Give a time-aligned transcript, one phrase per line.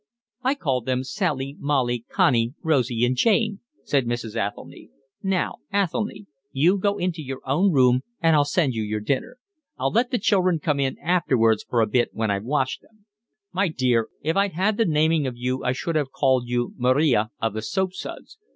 [0.41, 4.35] "I call them Sally, Molly, Connie, Rosie, and Jane," said Mrs.
[4.35, 4.89] Athelny.
[5.21, 9.37] "Now, Athelny, you go into your own room and I'll send you your dinner.
[9.77, 13.05] I'll let the children come in afterwards for a bit when I've washed them."
[13.53, 17.29] "My dear, if I'd had the naming of you I should have called you Maria
[17.39, 18.39] of the Soapsuds.